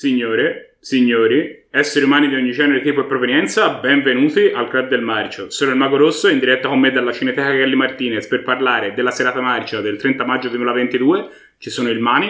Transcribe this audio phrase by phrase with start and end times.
[0.00, 5.50] Signore, signori, esseri umani di ogni genere, tipo e provenienza, benvenuti al Club del Marcio.
[5.50, 9.10] Sono il Mago Rosso in diretta con me dalla Cineteca Galli Martinez per parlare della
[9.10, 11.28] serata marcia del 30 maggio 2022.
[11.58, 12.28] Ci sono il Mani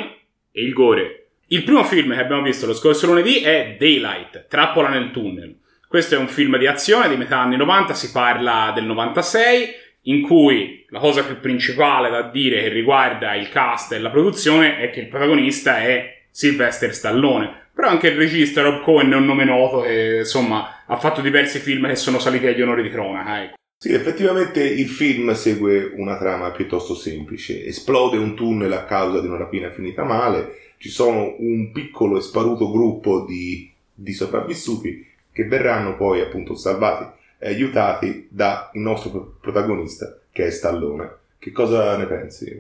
[0.50, 1.26] e il Gore.
[1.46, 5.56] Il primo film che abbiamo visto lo scorso lunedì è Daylight, Trappola nel tunnel.
[5.86, 9.68] Questo è un film di azione di metà anni 90, si parla del 96,
[10.06, 14.78] in cui la cosa più principale da dire che riguarda il cast e la produzione
[14.78, 17.68] è che il protagonista è Sylvester Stallone.
[17.74, 21.58] Però anche il regista Rob Cohen è un nome noto che insomma ha fatto diversi
[21.58, 23.42] film che sono saliti agli onori di cronaca.
[23.42, 23.54] Ecco.
[23.82, 27.64] Sì, effettivamente il film segue una trama piuttosto semplice.
[27.64, 32.20] Esplode un tunnel a causa di una rapina finita male, ci sono un piccolo e
[32.20, 37.06] sparuto gruppo di, di sopravvissuti che verranno poi appunto salvati
[37.38, 41.19] e aiutati dal nostro protagonista che è Stallone.
[41.40, 42.54] Che cosa ne pensi?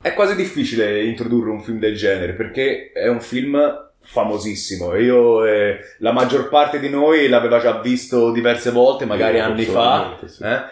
[0.00, 3.58] È quasi difficile introdurre un film del genere perché è un film
[4.00, 4.94] famosissimo.
[4.94, 10.16] Io e la maggior parte di noi l'aveva già visto diverse volte, magari anni fa,
[10.24, 10.44] sì.
[10.44, 10.62] eh?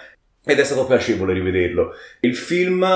[0.45, 1.95] ed è stato piacevole rivederlo.
[2.21, 2.87] Il film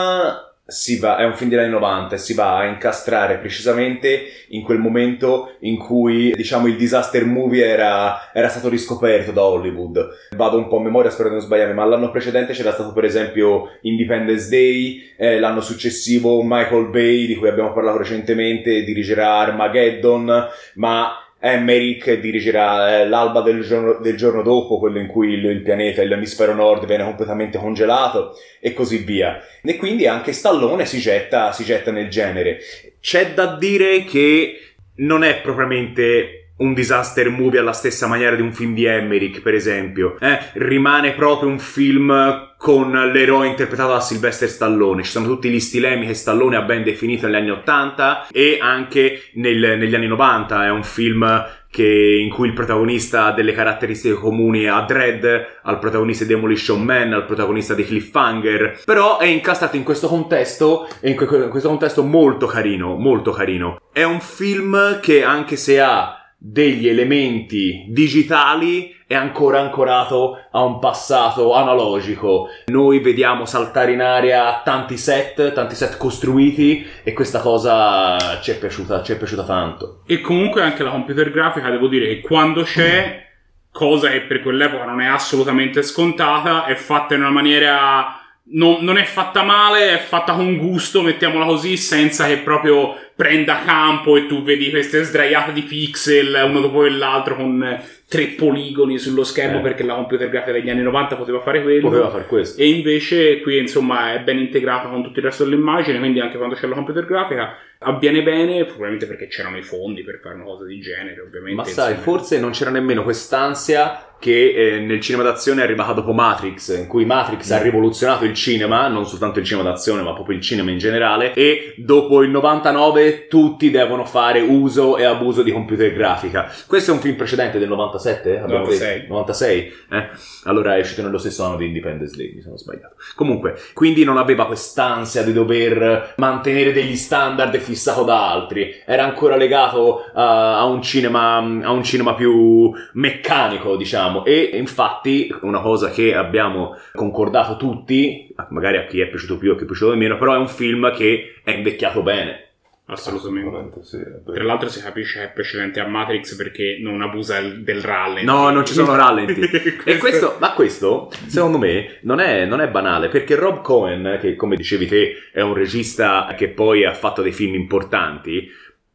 [1.00, 4.78] Va, è un film degli anni 90 e si va a incastrare precisamente in quel
[4.78, 10.08] momento in cui diciamo il disaster movie era, era, stato riscoperto da Hollywood.
[10.36, 13.04] Vado un po' a memoria spero di non sbagliare ma l'anno precedente c'era stato per
[13.04, 20.48] esempio Independence Day eh, l'anno successivo Michael Bay di cui abbiamo parlato recentemente dirigerà Armageddon
[20.74, 25.62] ma Emmerich dirigerà eh, l'alba del giorno, del giorno, dopo, quello in cui il, il
[25.62, 29.40] pianeta, l'emisfero nord, viene completamente congelato e così via.
[29.62, 32.58] E quindi anche Stallone si getta, si getta nel genere.
[33.00, 38.52] C'è da dire che non è propriamente un disaster movie alla stessa maniera di un
[38.52, 40.16] film di Emmerich, per esempio.
[40.20, 45.02] Eh, rimane proprio un film con l'eroe interpretato da Sylvester Stallone.
[45.02, 49.30] Ci sono tutti gli stilemi che Stallone ha ben definito negli anni 80 e anche
[49.34, 50.66] nel, negli anni 90.
[50.66, 55.24] È un film che, in cui il protagonista ha delle caratteristiche comuni a Dredd,
[55.62, 58.82] al protagonista di Demolition Man, al protagonista di Cliffhanger.
[58.84, 63.80] Però è incastrato in questo contesto, in questo contesto molto carino, molto carino.
[63.90, 70.78] È un film che anche se ha degli elementi digitali è ancora ancorato a un
[70.78, 72.48] passato analogico.
[72.68, 78.58] Noi vediamo saltare in aria tanti set, tanti set costruiti e questa cosa ci è
[78.58, 80.02] piaciuta, ci è piaciuta tanto.
[80.06, 83.26] E comunque anche la computer grafica, devo dire che quando c'è,
[83.70, 88.14] cosa che per quell'epoca non è assolutamente scontata, è fatta in una maniera
[88.52, 93.60] non, non, è fatta male, è fatta con gusto, mettiamola così, senza che proprio prenda
[93.66, 99.24] campo e tu vedi queste sdraiate di pixel uno dopo l'altro con tre poligoni sullo
[99.24, 99.60] schermo eh.
[99.60, 101.90] perché la computer grafica degli anni 90 poteva fare quello.
[101.90, 102.58] Poteva fare questo.
[102.58, 106.54] E invece qui insomma è ben integrata con tutto il resto dell'immagine, quindi anche quando
[106.54, 110.64] c'è la computer grafica avviene bene, probabilmente perché c'erano i fondi per fare una cosa
[110.64, 111.54] di genere, ovviamente.
[111.54, 116.12] Ma sai, forse non c'era nemmeno quest'ansia che eh, nel cinema d'azione è arrivata dopo
[116.12, 117.56] Matrix, in cui Matrix mm.
[117.56, 121.32] ha rivoluzionato il cinema, non soltanto il cinema d'azione, ma proprio il cinema in generale,
[121.32, 126.50] e dopo il 99 tutti devono fare uso e abuso di computer grafica.
[126.66, 128.40] Questo è un film precedente del 97?
[128.46, 129.06] 96.
[129.08, 129.72] 96?
[129.90, 130.08] Eh?
[130.44, 132.94] Allora è uscito nello stesso anno di Independence Day, mi sono sbagliato.
[133.14, 139.36] Comunque, quindi non aveva quest'ansia di dover mantenere degli standard fissato da altri, era ancora
[139.36, 145.90] legato a, a, un, cinema, a un cinema più meccanico, diciamo, e infatti una cosa
[145.90, 149.94] che abbiamo concordato tutti, magari a chi è piaciuto più o a chi è piaciuto
[149.96, 152.49] meno, però è un film che è invecchiato bene
[152.92, 153.82] Assolutamente.
[153.82, 158.24] Sì, Tra l'altro si capisce che è precedente a Matrix perché non abusa del rallenti.
[158.24, 159.40] No, non ci sono rallenti.
[159.48, 159.82] questo...
[159.84, 164.34] E questo, ma questo, secondo me, non è, non è, banale perché Rob Cohen, che
[164.36, 168.48] come dicevi te è un regista che poi ha fatto dei film importanti,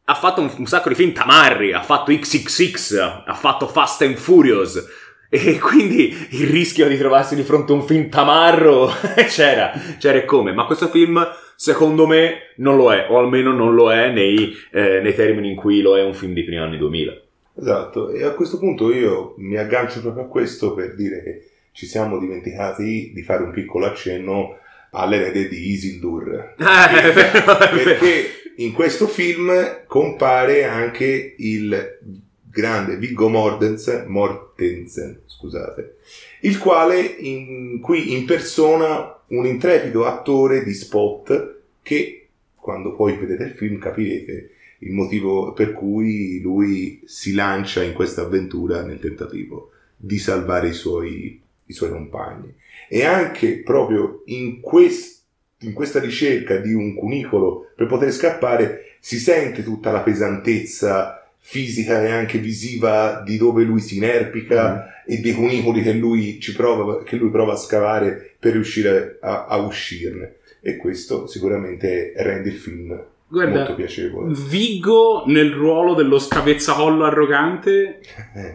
[0.04, 4.16] ha fatto un, un sacco di film tamarri, ha fatto XXX, ha fatto Fast and
[4.16, 5.04] Furious.
[5.28, 8.88] E quindi il rischio di trovarsi di fronte a un film tamarro
[9.26, 10.52] c'era, c'era e come.
[10.52, 15.00] Ma questo film Secondo me non lo è, o almeno non lo è nei, eh,
[15.00, 17.22] nei termini in cui lo è un film di primi anni 2000.
[17.58, 21.86] Esatto, e a questo punto io mi aggancio proprio a questo per dire che ci
[21.86, 24.58] siamo dimenticati di fare un piccolo accenno
[24.90, 26.54] all'erede di Isildur.
[26.58, 28.24] Eh, perché
[28.56, 31.98] in questo film compare anche il
[32.50, 35.96] grande Viggo Mortensen, Mortensen scusate,
[36.40, 43.52] il quale in, qui impersona un intrepido attore di spot che quando poi vedete il
[43.52, 44.50] film capirete
[44.80, 50.72] il motivo per cui lui si lancia in questa avventura nel tentativo di salvare i
[50.74, 52.54] suoi, i suoi compagni.
[52.88, 55.22] E anche proprio in, quest,
[55.60, 62.04] in questa ricerca di un cunicolo per poter scappare si sente tutta la pesantezza fisica
[62.04, 64.74] e anche visiva di dove lui si inerpica
[65.06, 65.12] mm.
[65.12, 69.46] e dei cunicoli che lui, ci prova, che lui prova a scavare per riuscire a,
[69.46, 70.38] a uscirne.
[70.60, 74.34] E questo sicuramente rende il film Guarda, molto piacevole.
[74.48, 78.00] Vigo nel ruolo dello scavezzacollo arrogante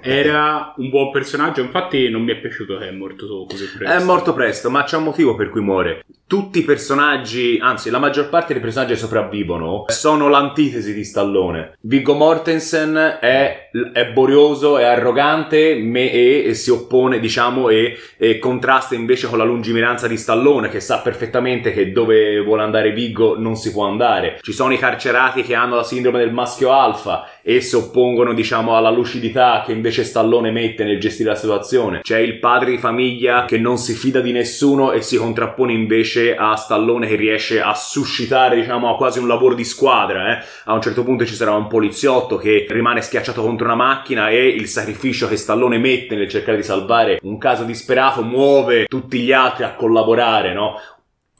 [0.01, 1.61] era un buon personaggio.
[1.61, 3.93] Infatti, non mi è piaciuto che è morto così presto.
[3.93, 6.05] È morto presto, ma c'è un motivo per cui muore.
[6.25, 11.73] Tutti i personaggi, anzi, la maggior parte dei personaggi che sopravvivono sono l'antitesi di Stallone.
[11.81, 18.39] Viggo Mortensen è, è borioso, è arrogante me, e, e, si oppone, diciamo, e, e
[18.39, 23.37] contrasta invece con la lungimiranza di Stallone, che sa perfettamente che dove vuole andare Viggo
[23.37, 24.37] non si può andare.
[24.39, 28.31] Ci sono sono i carcerati che hanno la sindrome del maschio alfa e si oppongono,
[28.31, 32.01] diciamo, alla lucidità che invece Stallone mette nel gestire la situazione.
[32.01, 36.35] C'è il padre di famiglia che non si fida di nessuno e si contrappone invece
[36.35, 40.37] a Stallone che riesce a suscitare, diciamo, quasi un lavoro di squadra.
[40.37, 40.43] Eh?
[40.65, 44.47] A un certo punto ci sarà un poliziotto che rimane schiacciato contro una macchina e
[44.47, 49.31] il sacrificio che Stallone mette nel cercare di salvare un caso disperato muove tutti gli
[49.31, 50.75] altri a collaborare, no?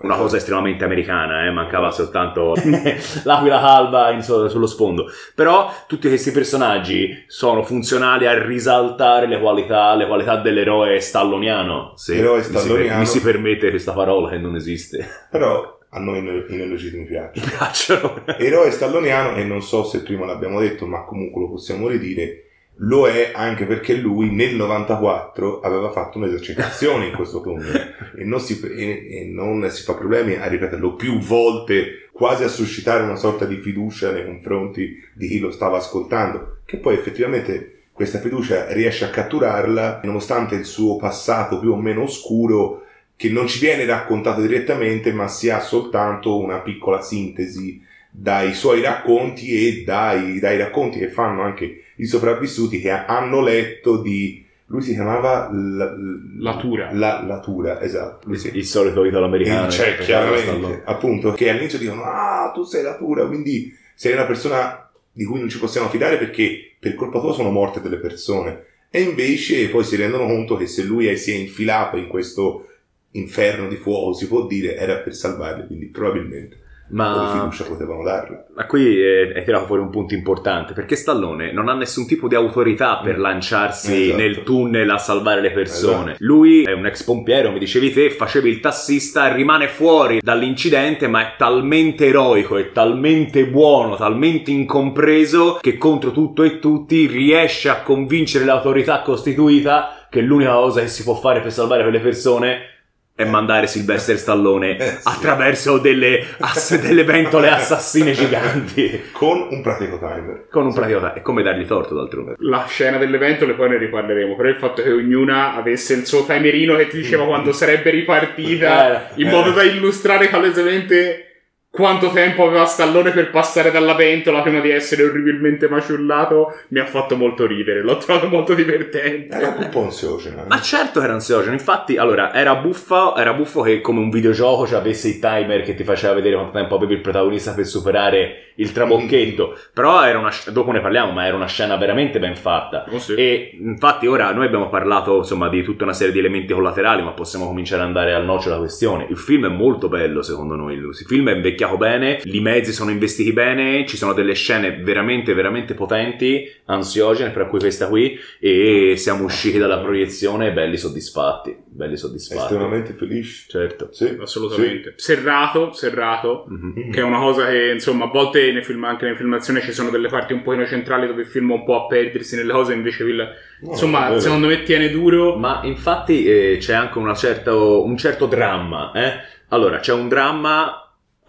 [0.01, 1.51] Una cosa estremamente americana, eh?
[1.51, 2.53] mancava soltanto
[3.24, 5.09] l'aquila calva in, sullo sfondo.
[5.36, 11.94] Però tutti questi personaggi sono funzionali a risaltare le qualità, le qualità dell'eroe stalloniano.
[11.95, 13.00] Se Eroe stalloniano.
[13.00, 15.07] Mi si, mi si permette questa parola che non esiste.
[15.30, 17.39] Però a noi in Elogiti piace.
[17.39, 18.24] Mi piacciono.
[18.38, 23.07] Eroe stalloniano, e non so se prima l'abbiamo detto, ma comunque lo possiamo ridire lo
[23.07, 28.59] è anche perché lui nel 94 aveva fatto un'esercitazione in questo tunnel e non, si,
[28.59, 33.45] e, e non si fa problemi a ripeterlo più volte, quasi a suscitare una sorta
[33.45, 39.06] di fiducia nei confronti di chi lo stava ascoltando, che poi effettivamente questa fiducia riesce
[39.06, 42.85] a catturarla nonostante il suo passato più o meno oscuro
[43.15, 47.79] che non ci viene raccontato direttamente ma si ha soltanto una piccola sintesi
[48.12, 54.02] dai suoi racconti e dai, dai racconti che fanno anche i sopravvissuti che hanno letto
[54.02, 55.94] di lui si chiamava la,
[56.40, 56.92] Latura.
[56.94, 58.30] La, Latura, esatto.
[58.30, 59.69] Il, il solito italo americano.
[59.69, 65.25] Cioè, chiaramente, appunto, che all'inizio dicono, ah, tu sei Latura, quindi sei una persona di
[65.25, 68.63] cui non ci possiamo fidare perché per colpa tua sono morte delle persone.
[68.90, 72.68] E invece poi si rendono conto che se lui si è infilato in questo
[73.12, 76.61] inferno di fuoco, si può dire, era per salvarli, quindi probabilmente
[76.91, 77.31] ma...
[77.31, 78.45] di fiducia potevano darla.
[78.55, 82.27] Ma qui è, è, tirato fuori un punto importante perché Stallone non ha nessun tipo
[82.27, 83.21] di autorità per mm.
[83.21, 84.17] lanciarsi esatto.
[84.17, 86.11] nel tunnel a salvare le persone.
[86.11, 86.25] Esatto.
[86.25, 91.21] Lui è un ex pompiere, mi dicevi te, facevi il tassista, rimane fuori dall'incidente, ma
[91.21, 97.81] è talmente eroico, è talmente buono, talmente incompreso che contro tutto e tutti riesce a
[97.81, 102.81] convincere l'autorità costituita che l'unica cosa che si può fare per salvare quelle persone
[103.16, 105.00] e mandare Sylvester Stallone eh, sì.
[105.04, 111.13] attraverso delle, ass- delle, ventole assassine giganti con un pratico timer con un pratico timer
[111.16, 114.81] è come dargli torto d'altronde la scena delle ventole poi ne riparleremo però il fatto
[114.81, 119.52] che ognuna avesse il suo timerino che ti diceva quando sarebbe ripartita eh, in modo
[119.52, 119.54] eh.
[119.54, 121.31] da illustrare palesemente
[121.73, 126.85] quanto tempo aveva Stallone per passare dalla pentola prima di essere orribilmente maciullato mi ha
[126.85, 129.33] fatto molto ridere, l'ho trovato molto divertente.
[129.33, 130.44] Era un po' ansiogeno.
[130.44, 130.47] Eh?
[130.47, 134.68] Ma certo che era ansiogeno, infatti, allora, era buffo, era buffo che come un videogioco
[134.68, 138.51] cioè, avesse il timer che ti faceva vedere quanto tempo avevi il protagonista per superare
[138.56, 139.57] il trabocchetto, mm-hmm.
[139.74, 142.83] però era una, dopo ne parliamo, ma era una scena veramente ben fatta.
[142.89, 143.15] Oh, sì.
[143.15, 147.12] E infatti ora noi abbiamo parlato, insomma, di tutta una serie di elementi collaterali, ma
[147.12, 149.07] possiamo cominciare ad andare al noccio della questione.
[149.10, 152.74] Il film è molto bello, secondo noi, il film è invecchiato invecchiato bene, i mezzi
[152.74, 158.20] sono investiti bene, ci sono delle scene veramente, veramente potenti, ansiogene, fra cui questa qui,
[158.39, 162.41] e siamo usciti dalla proiezione belli soddisfatti, belli soddisfatti.
[162.41, 163.46] Estremamente felici.
[163.48, 163.89] Certo.
[163.91, 164.94] Sì, assolutamente.
[164.96, 165.13] Sì.
[165.13, 166.91] Serrato, serrato, mm-hmm.
[166.91, 170.08] che è una cosa che, insomma, a volte nei film, anche nell'infilmazione ci sono delle
[170.08, 173.15] parti un pochino centrali dove il film un po' a perdersi nelle cose, invece il...
[173.62, 175.36] No, insomma, secondo me tiene duro.
[175.36, 179.39] Ma infatti eh, c'è anche certo, un certo dramma, eh?
[179.50, 180.80] Allora, c'è un dramma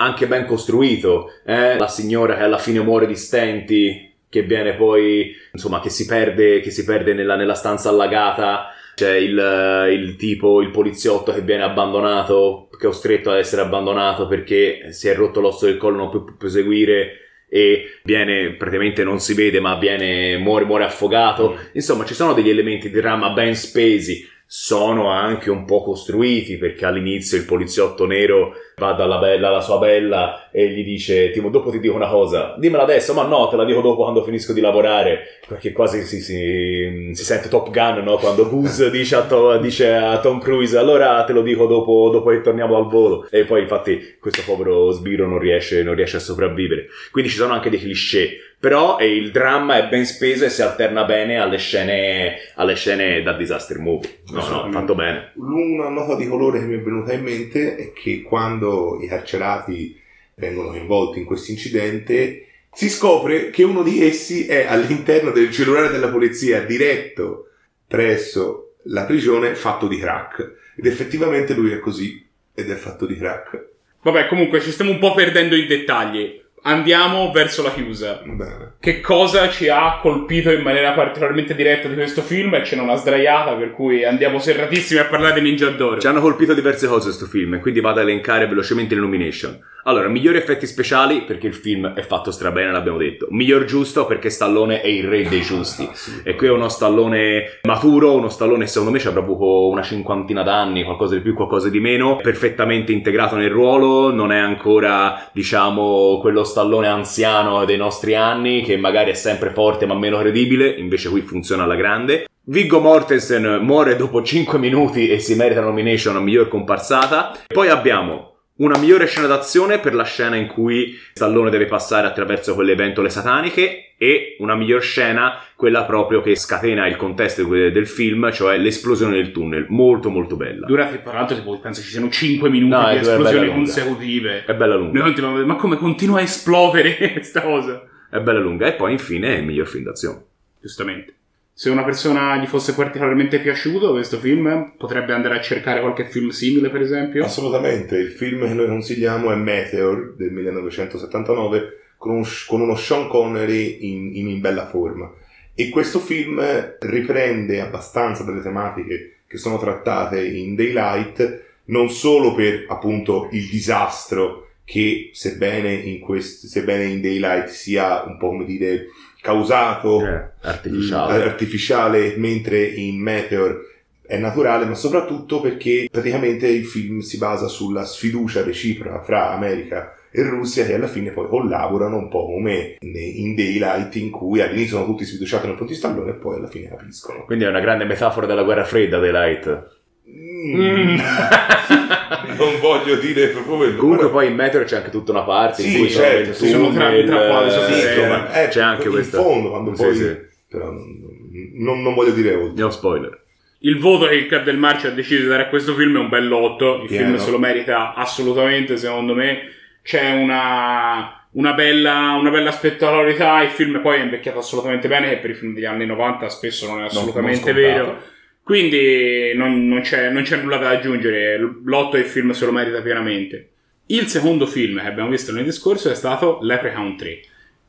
[0.02, 1.30] anche ben costruito.
[1.44, 1.78] Eh?
[1.78, 6.60] La signora che alla fine muore di stenti, che viene poi, insomma, che si perde,
[6.60, 8.68] che si perde nella, nella stanza allagata.
[8.94, 14.26] C'è il, il, tipo, il poliziotto che viene abbandonato, che è costretto ad essere abbandonato
[14.26, 17.22] perché si è rotto l'osso del collo, non può più proseguire
[17.54, 21.64] e viene praticamente non si vede ma viene muore, muore affogato mm.
[21.72, 26.84] insomma ci sono degli elementi di dramma ben spesi sono anche un po' costruiti perché
[26.84, 31.70] all'inizio il poliziotto nero va dalla bella alla sua bella e gli dice tipo dopo
[31.70, 34.60] ti dico una cosa dimmela adesso ma no te la dico dopo quando finisco di
[34.60, 38.18] lavorare perché quasi si, si, si sente Top Gun no?
[38.18, 39.26] quando Goose dice
[39.62, 43.44] dice a, Tom Cruise allora te lo dico dopo, dopo, che torniamo al volo e
[43.44, 47.70] poi infatti questo povero sbiro non riesce, non riesce a sopravvivere quindi ci sono anche
[47.70, 52.76] dei cliché Però il dramma è ben speso e si alterna bene alle scene, alle
[52.76, 54.20] scene da disaster movie.
[54.28, 55.32] No, no, fatto bene.
[55.34, 60.00] Una nota di colore che mi è venuta in mente è che quando i carcerati
[60.36, 65.88] vengono coinvolti in questo incidente, si scopre che uno di essi è all'interno del cellulare
[65.88, 67.48] della polizia diretto
[67.88, 70.74] presso la prigione fatto di crack.
[70.76, 73.70] Ed effettivamente lui è così ed è fatto di crack.
[74.02, 78.20] Vabbè, comunque ci stiamo un po' perdendo i dettagli andiamo verso la chiusa.
[78.24, 78.74] Bene.
[78.80, 82.54] Che cosa ci ha colpito in maniera particolarmente diretta di questo film?
[82.54, 85.98] E c'è una sdraiata, per cui andiamo serratissimi a parlare di Ninja d'Oro.
[85.98, 89.58] Ci hanno colpito diverse cose questo film, quindi vado ad elencare velocemente le nomination.
[89.84, 93.26] Allora, migliori effetti speciali perché il film è fatto strabene, l'abbiamo detto.
[93.30, 95.88] Miglior giusto perché Stallone è il re dei giusti.
[96.22, 100.84] E qui è uno Stallone maturo, uno Stallone secondo me c'ha proprio una cinquantina d'anni,
[100.84, 106.44] qualcosa di più, qualcosa di meno, perfettamente integrato nel ruolo, non è ancora, diciamo, quello
[106.44, 111.22] Stallone anziano dei nostri anni che magari è sempre forte ma meno credibile, invece qui
[111.22, 112.26] funziona alla grande.
[112.44, 117.36] Viggo Mortensen muore dopo 5 minuti e si merita nomination a miglior comparsata.
[117.46, 118.31] Poi abbiamo
[118.62, 123.10] una migliore scena d'azione per la scena in cui Stallone deve passare attraverso quelle ventole
[123.10, 129.16] sataniche e una miglior scena, quella proprio che scatena il contesto del film, cioè l'esplosione
[129.16, 130.66] del tunnel, molto molto bella.
[130.66, 134.44] Dura, tra l'altro, tipo, penso ci siano 5 minuti no, di esplosioni consecutive.
[134.44, 135.44] È bella lunga.
[135.44, 137.84] ma come continua a esplodere questa cosa?
[138.10, 138.66] È bella lunga.
[138.66, 140.22] E poi infine è il miglior film d'azione.
[140.60, 141.14] Giustamente
[141.54, 146.30] se una persona gli fosse particolarmente piaciuto questo film, potrebbe andare a cercare qualche film
[146.30, 147.24] simile, per esempio?
[147.24, 153.06] Assolutamente, il film che noi consigliamo è Meteor del 1979 con, un, con uno Sean
[153.06, 155.12] Connery in, in, in bella forma.
[155.54, 156.42] E questo film
[156.80, 164.48] riprende abbastanza delle tematiche che sono trattate in Daylight, non solo per appunto il disastro
[164.64, 168.86] che sebbene in, quest- sebbene in Daylight sia un po' come dire
[169.22, 171.22] causato eh, artificiale.
[171.22, 173.70] artificiale, mentre in Meteor
[174.04, 179.94] è naturale, ma soprattutto perché praticamente il film si basa sulla sfiducia reciproca fra America
[180.10, 184.76] e Russia che alla fine poi collaborano un po' come in Daylight in cui all'inizio
[184.76, 187.24] sono tutti sfiduciati nel di stallone e poi alla fine capiscono.
[187.24, 189.71] Quindi è una grande metafora della guerra fredda Daylight.
[190.14, 190.98] Mm.
[192.36, 193.76] non voglio dire proprio quello.
[193.76, 194.18] Comunque, però...
[194.18, 197.26] poi in Metro c'è anche tutta una parte sì, in cui certo, sono tra, tra
[197.26, 199.18] quali sì, insomma, eh, c'è anche questa.
[199.18, 199.94] In fondo, quando poi.
[199.94, 200.16] Sì,
[200.48, 202.62] però non, non, voglio dire oltre.
[202.62, 203.20] No spoiler.
[203.60, 206.00] Il voto che il Club del Marcio ha deciso di dare a questo film è
[206.00, 206.82] un bel lotto.
[206.82, 207.04] Il Pieno.
[207.04, 209.50] film se lo merita assolutamente, secondo me.
[209.82, 213.42] C'è una, una, bella, una bella spettacolarità.
[213.42, 216.66] Il film poi è invecchiato assolutamente bene, che per i film degli anni 90 spesso
[216.66, 218.02] non è assolutamente non, non vero
[218.42, 222.80] quindi non, non, c'è, non, c'è, nulla da aggiungere, l'otto il film se lo merita
[222.80, 223.50] pienamente.
[223.86, 227.20] Il secondo film che abbiamo visto nel discorso è stato Leprechaun 3.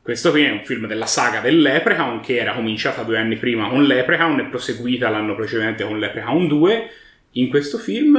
[0.02, 3.68] Questo qui è un film della saga del Leprechaun che era cominciata due anni prima
[3.68, 6.90] con Leprechaun e proseguita l'anno precedente con Leprechaun 2.
[7.32, 8.18] In questo film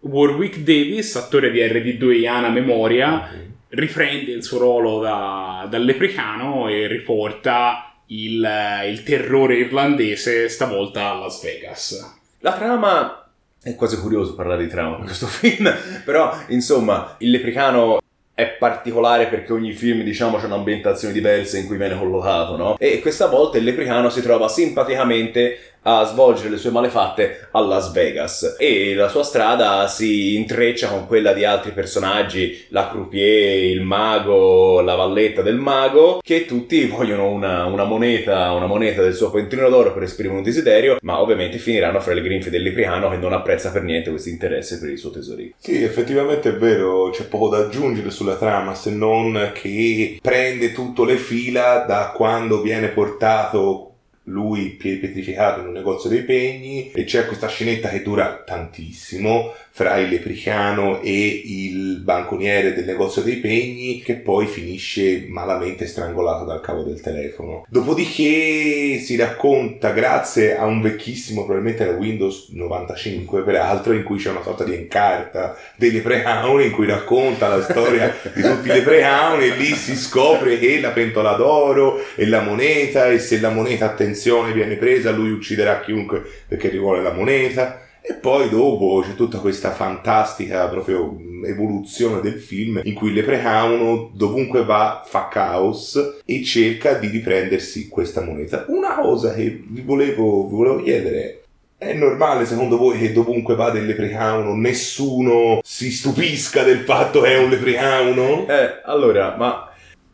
[0.00, 3.30] Warwick Davis, attore di RD2 Iana Memoria,
[3.68, 8.48] riprende il suo ruolo da, da Leprechaun e riporta il,
[8.86, 12.18] il terrore irlandese, stavolta a Las Vegas.
[12.40, 13.28] La trama
[13.62, 15.72] è quasi curioso parlare di trama in questo film,
[16.04, 18.00] però insomma il lepricano
[18.34, 22.78] è particolare perché ogni film, diciamo, c'è un'ambientazione diversa in cui viene collocato, no?
[22.78, 27.92] E questa volta il lepricano si trova simpaticamente a svolgere le sue malefatte a Las
[27.92, 33.82] Vegas e la sua strada si intreccia con quella di altri personaggi, la croupier, il
[33.82, 39.30] mago, la valletta del mago, che tutti vogliono una, una moneta, una moneta del suo
[39.30, 43.16] pentrino d'oro per esprimere un desiderio, ma ovviamente finiranno fra le grinfie del Lipriano che
[43.16, 45.54] non apprezza per niente questo interesse per il suo tesorino.
[45.58, 51.04] Sì, effettivamente è vero, c'è poco da aggiungere sulla trama se non che prende tutte
[51.04, 53.89] le fila da quando viene portato
[54.30, 59.96] lui pietrificato in un negozio dei pegni e c'è questa scenetta che dura tantissimo fra
[59.96, 66.60] il lepricano e il banconiere del negozio dei pegni che poi finisce malamente strangolato dal
[66.60, 67.64] cavo del telefono.
[67.66, 74.28] Dopodiché si racconta grazie a un vecchissimo, probabilmente era Windows 95 peraltro, in cui c'è
[74.28, 79.46] una sorta di encarta dei leprechauni in cui racconta la storia di tutti i leprechauni
[79.46, 83.86] e lì si scopre che la pentola d'oro e la moneta e se la moneta
[83.86, 89.38] attenzione viene presa lui ucciderà chiunque perché rivuole la moneta e poi dopo c'è tutta
[89.38, 96.94] questa fantastica proprio evoluzione del film in cui Leprechaun dovunque va fa caos e cerca
[96.94, 98.64] di riprendersi questa moneta.
[98.68, 101.40] Una cosa che vi volevo, vi volevo chiedere
[101.80, 107.32] è normale secondo voi che dovunque vada il leprechaun nessuno si stupisca del fatto che
[107.32, 108.18] è un leprechaun?
[108.50, 109.69] Eh, allora, ma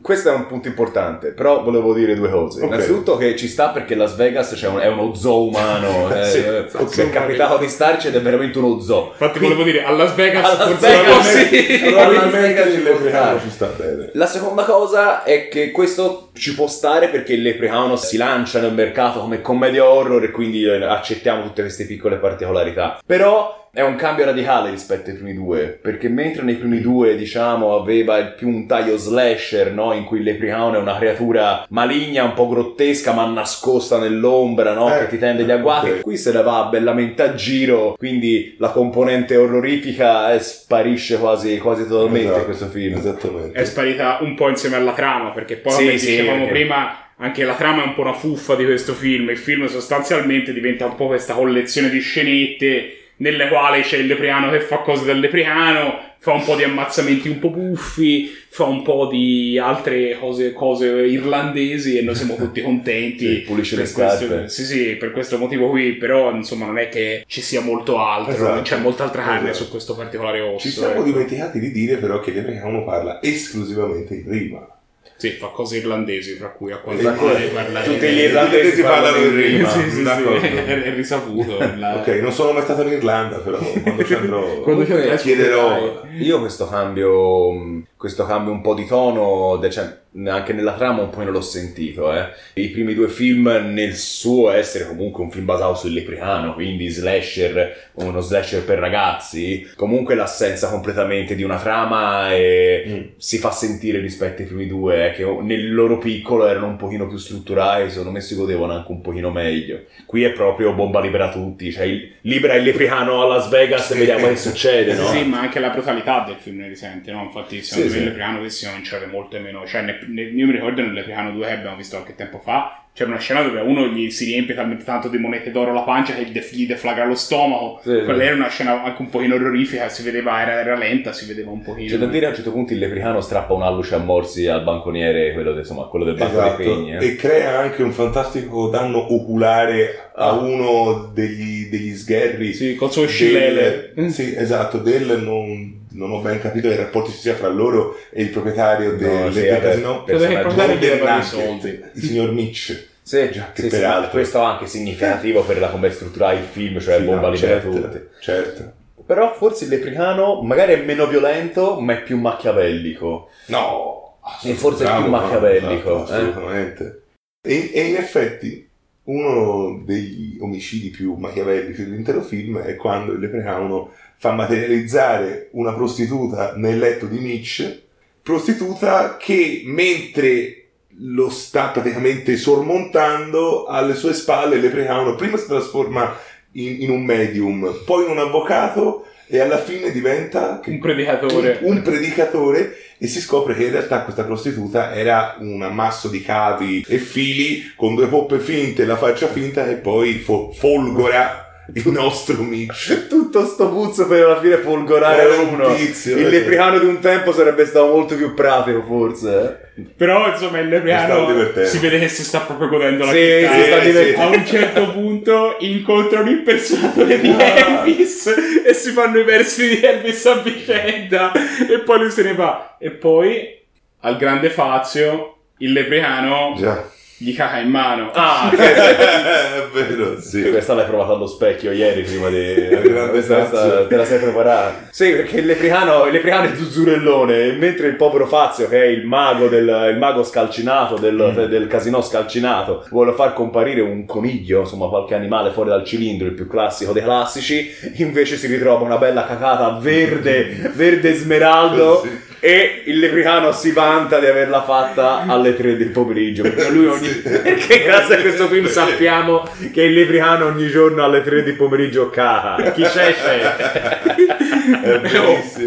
[0.07, 2.59] questo è un punto importante, però volevo dire due cose.
[2.59, 2.69] Okay.
[2.69, 6.67] Innanzitutto che ci sta perché Las Vegas un, è uno zoo umano, eh, sì, eh,
[6.73, 7.07] okay.
[7.07, 9.09] è capitato di starci ed è veramente uno zoo.
[9.11, 14.11] Infatti Quindi, volevo dire, a Las Vegas, a Las Vegas, sì, probabilmente ci sta bene.
[14.13, 18.75] La seconda cosa è che questo ci può stare perché il Leprechaun si lancia nel
[18.75, 23.01] mercato come commedia horror e quindi eh, accettiamo tutte queste piccole particolarità.
[23.05, 27.75] Però è un cambio radicale rispetto ai primi due, perché mentre nei primi due, diciamo,
[27.79, 29.93] aveva più un taglio slasher, no?
[29.93, 34.89] In cui Leprechaun è una creatura maligna, un po' grottesca, ma nascosta nell'ombra, no?
[34.95, 35.91] Eh, che ti tende gli agguati.
[35.91, 36.01] Okay.
[36.01, 41.87] Qui se ne va bellamente a giro, quindi la componente orrorifica eh, sparisce quasi, quasi
[41.87, 42.97] totalmente esatto, in questo film.
[42.97, 43.61] Esattamente.
[43.61, 46.53] È sparita un po' insieme alla trama, perché poi, sì, come sì, dicevamo perché...
[46.53, 49.29] prima anche la trama è un po' una fuffa di questo film.
[49.29, 54.51] Il film sostanzialmente diventa un po' questa collezione di scenette nelle quali c'è il Lepriano
[54.51, 58.83] che fa cose del Lepriano, fa un po' di ammazzamenti un po' buffi, fa un
[58.83, 63.27] po' di altre cose, cose irlandesi e noi siamo tutti contenti.
[63.27, 64.49] sì, pulisce le scarpe.
[64.49, 68.33] Sì, sì, per questo motivo qui, però insomma non è che ci sia molto altro,
[68.33, 68.55] esatto.
[68.55, 69.65] non c'è molta altra carne esatto.
[69.65, 70.69] su questo particolare osso.
[70.69, 71.03] Ci siamo ecco.
[71.05, 74.76] dimenticati di dire però che Lepriano parla esclusivamente in rima.
[75.19, 79.35] Sì, fa cose irlandesi, tra cui a quanto pare parla Tutti gli irlandesi parlano in
[79.35, 79.69] rima.
[79.69, 81.59] Sì, sì, sì, è risaputo.
[81.77, 81.97] La...
[81.97, 86.05] ok, non sono mai stato in Irlanda, però quando ci andrò quando chiederò.
[86.19, 91.25] Io questo cambio questo cambio un po' di tono, cioè, anche nella trama un po'
[91.25, 92.15] non l'ho sentito.
[92.15, 92.29] Eh.
[92.55, 97.91] I primi due film, nel suo essere comunque un film basato sul lepricano, quindi slasher,
[97.95, 103.03] uno slasher per ragazzi, comunque l'assenza completamente di una trama e mm.
[103.17, 107.09] si fa sentire rispetto ai primi due, eh, che nel loro piccolo erano un pochino
[107.09, 109.81] più strutturati, secondo me si godevano anche un pochino meglio.
[110.07, 113.99] Qui è proprio bomba libera tutti, cioè il, libera il lepricano a Las Vegas e
[113.99, 115.07] vediamo che succede, no?
[115.07, 117.25] Sì, ma anche la brutalità del film ne risente, no?
[117.25, 118.05] Infatti sì, sì.
[118.05, 119.67] Lepriano dovessimo vincere molto meno.
[119.67, 122.87] Cioè, ne, ne, io mi ricordo nel Lepriano 2 che abbiamo visto qualche tempo fa,
[122.97, 126.15] c'è una scena dove uno gli si riempie talmente tanto di monete d'oro la pancia
[126.15, 127.79] che gli deflagra lo stomaco.
[127.83, 128.25] Sì, Quella sì.
[128.25, 131.61] era una scena anche un pochino orrorifica, si vedeva, era, era lenta, si vedeva un
[131.61, 131.91] pochino.
[131.91, 134.63] C'è da dire a un certo punto il lepricano strappa un alluce a morsi al
[134.63, 136.57] banconiere, quello, de, insomma, quello del banco esatto.
[136.57, 136.95] dei pegni.
[136.95, 137.07] Eh.
[137.07, 140.29] E crea anche un fantastico danno oculare ah.
[140.29, 142.55] a uno degli, degli sgherri.
[142.55, 143.93] Sì, col suo scillele.
[144.09, 148.23] Sì, esatto, del non non ho ben capito i rapporti ci sia fra loro e
[148.23, 150.05] il proprietario no, del, sì, del casino.
[150.05, 151.83] Che il proprietario soldi.
[151.95, 152.89] Il signor Mitch.
[153.03, 154.07] Sì, Già, che sì, peraltro...
[154.07, 157.33] sì, questo è anche significativo per la come strutturare il film, cioè sì, bomba no,
[157.33, 158.11] libera certo, tutte.
[158.21, 158.73] Certo.
[159.07, 163.29] Però forse il Lepricano magari è meno violento, ma è più machiavellico.
[163.47, 165.91] No, e forse è più machiavellico.
[165.91, 167.03] No, esatto, assolutamente.
[167.41, 167.55] Eh?
[167.55, 168.66] E, e in effetti
[169.07, 176.55] uno degli omicidi più machiavellici dell'intero film è quando il Leprechaun fa materializzare una prostituta
[176.57, 177.83] nel letto di Mitch,
[178.23, 180.63] prostituta che mentre
[180.99, 186.17] lo sta praticamente sormontando alle sue spalle Leprechaun prima si trasforma
[186.53, 191.59] in, in un medium, poi in un avvocato e alla fine diventa un predicatore.
[191.63, 196.23] Un, un, predicatore e si scopre che in realtà questa prostituta era un ammasso di
[196.23, 201.89] cavi e fili con due poppe finte, la faccia finta e poi fo- folgora il
[201.89, 203.07] nostro Mitch.
[203.09, 205.75] Tutto sto puzzo per alla fine folgorare uno.
[205.75, 209.69] Tizio, il lepricano di un tempo sarebbe stato molto più pratico, forse.
[209.77, 209.83] Eh.
[209.97, 211.27] Però, insomma, il lepricano
[211.65, 213.53] si vede che si sta proprio godendo la sì, città.
[213.53, 214.21] Si sta divertendo.
[214.21, 217.43] A un certo punto incontra un impersonatore di ah.
[217.43, 221.33] Elvis e si fanno i versi di Elvis a vicenda.
[221.33, 222.77] E poi lui se ne va.
[222.79, 223.59] E poi,
[224.01, 226.55] al grande Fazio, il lepricano...
[226.57, 228.11] Già gli caca in mano.
[228.13, 230.51] Ah, è vero, sì.
[230.51, 232.55] Questa l'hai provato allo specchio ieri prima di...
[233.11, 234.89] questa, questa, te la sei preparata.
[234.91, 239.07] Sì, perché il lepricano, il lepricano è zuzzurellone, mentre il povero Fazio, che è il
[239.07, 241.45] mago, del, il mago scalcinato, del, mm.
[241.45, 246.35] del casino scalcinato, vuole far comparire un coniglio, insomma qualche animale fuori dal cilindro, il
[246.35, 252.03] più classico dei classici, invece si ritrova una bella cacata verde, verde smeraldo.
[252.03, 256.43] Sì e il lepricano si vanta di averla fatta alle 3 del pomeriggio.
[256.43, 261.23] Perché lui ogni perché grazie a questo film sappiamo che il lepricano ogni giorno alle
[261.23, 264.01] 3 del pomeriggio caga chi c'è c'è.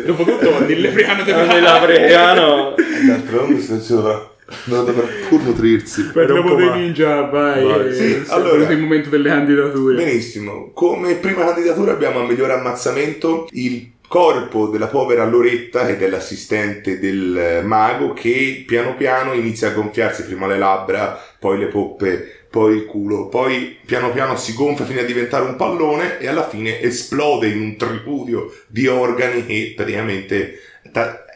[0.06, 6.10] Dopo tutto il lepricano deve il lepricano d'altronde se c'era non dovrà pur nutrirsi.
[6.12, 7.94] Parliamo dei ninja vai, vai.
[7.94, 9.96] Sì, allora, il momento delle candidature.
[9.96, 10.72] Benissimo.
[10.74, 17.62] Come prima candidatura abbiamo a miglior ammazzamento il corpo della povera Loretta e dell'assistente del
[17.64, 22.86] mago che piano piano inizia a gonfiarsi prima le labbra, poi le poppe, poi il
[22.86, 27.48] culo, poi piano piano si gonfia fino a diventare un pallone e alla fine esplode
[27.48, 30.60] in un tripudio di organi che praticamente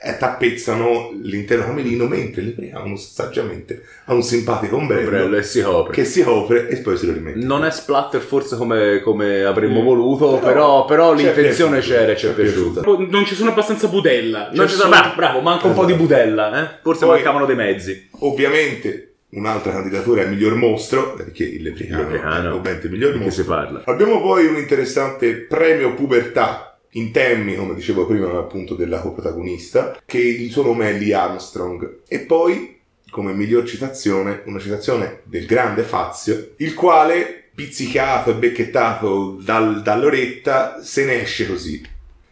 [0.05, 5.93] eh, tappezzano l'intero camerino mentre lepriamo saggiamente a un simpatico ombrello, ombrello si copre.
[5.93, 7.39] che si copre e poi se lo rimette.
[7.45, 9.85] Non è splatter forse come, come avremmo Mm.
[9.85, 12.81] voluto, Però- però, però l'intenzione piaciuto, c'era e ci è piaciuta.
[13.07, 14.49] Non ci sono abbastanza budella.
[14.51, 16.07] Non C'è ci sono, solo- bravo, bravo, manca un po' di Esatto.
[16.07, 16.79] budella, eh?
[16.81, 18.09] Forse Poi- mancavano dei mezzi.
[18.19, 23.45] Ovviamente un'altra candidatura è miglior mostro, perché il lepricano, è ovviamente miglior mostro.
[23.45, 23.83] parla?
[23.85, 30.19] Abbiamo poi un interessante premio pubertà in temi, come dicevo prima, appunto della coprotagonista, che
[30.19, 32.01] il suo nome è Lee Armstrong.
[32.07, 39.39] E poi, come miglior citazione, una citazione del grande Fazio, il quale, pizzicato e becchettato
[39.43, 41.81] dal- dall'oretta, se ne esce così.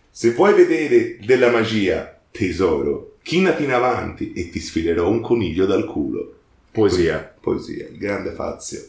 [0.10, 5.86] Se vuoi vedere della magia, tesoro, chinati in avanti e ti sfilerò un coniglio dal
[5.86, 6.36] culo.
[6.72, 7.34] Poesia.
[7.40, 8.80] Poesia, il grande Fazio.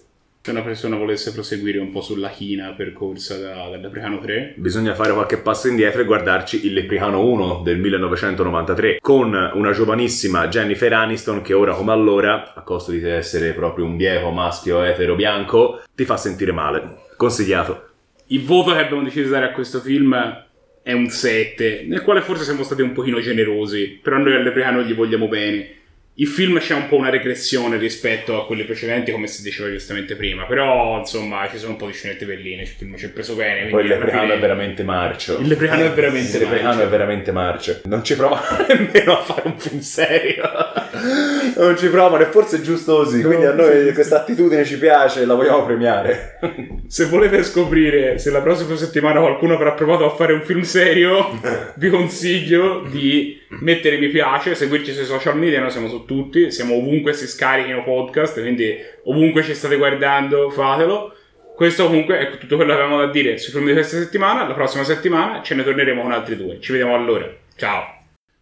[0.40, 4.94] Se una persona volesse proseguire un po' sulla china percorsa da, dal Lepricano 3, Bisogna
[4.94, 10.92] fare qualche passo indietro e guardarci il Lepricano 1 del 1993 con una giovanissima Jennifer
[10.92, 15.82] Aniston che ora come allora, a costo di essere proprio un viejo maschio etero bianco,
[15.94, 16.98] ti fa sentire male.
[17.16, 17.90] Consigliato.
[18.28, 20.16] il voto che abbiamo deciso di dare a questo film
[20.82, 24.82] è un 7, nel quale forse siamo stati un pochino generosi, però noi al Lepricano
[24.82, 25.81] gli vogliamo bene.
[26.16, 30.14] Il film c'è un po' una regressione rispetto a quelli precedenti, come si diceva giustamente
[30.14, 33.34] prima, però insomma ci sono un po' di scenette belline, il film ci è preso
[33.34, 33.70] bene.
[33.70, 35.38] Poi il Lepricano fine- è veramente marcio.
[35.38, 36.80] Il Lepricano è veramente Il marcio.
[36.82, 37.80] è veramente marcio.
[37.84, 40.42] Non ci prova nemmeno a fare un film serio.
[41.56, 43.22] non ci provano e forse è giusto così.
[43.22, 46.38] Quindi a noi questa attitudine ci piace e la vogliamo premiare.
[46.86, 51.38] Se volete scoprire se la prossima settimana qualcuno avrà provato a fare un film serio,
[51.76, 56.74] vi consiglio di mettere mi piace, seguirci sui social media, noi siamo su tutti, siamo
[56.74, 61.14] ovunque si scarichino podcast, quindi ovunque ci state guardando fatelo.
[61.54, 64.54] Questo comunque è tutto quello che avevamo da dire sui film di questa settimana, la
[64.54, 66.58] prossima settimana ce ne torneremo con altri due.
[66.60, 67.30] Ci vediamo allora.
[67.56, 68.01] Ciao!